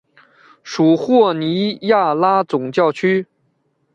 [0.63, 3.27] 属霍尼亚拉总教区。